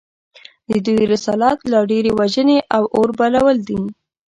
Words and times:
د 0.69 0.71
دوی 0.85 1.03
رسالت 1.13 1.59
لا 1.71 1.79
ډېرې 1.91 2.11
وژنې 2.19 2.57
او 2.75 2.83
اوربلول 2.97 3.57
دي 3.69 3.81